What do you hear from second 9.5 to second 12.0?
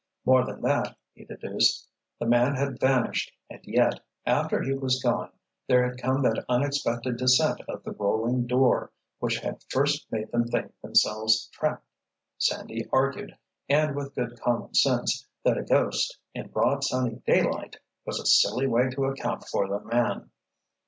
first made them think themselves trapped.